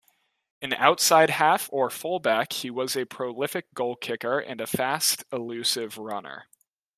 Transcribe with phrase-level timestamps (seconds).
[0.63, 6.47] An outside-half or full-back, he was a prolific goal-kicker and a fast elusive runner.